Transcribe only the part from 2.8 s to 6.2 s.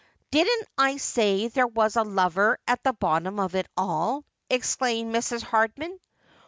the bottom of it all?' exclaimed Mrs. Hardman.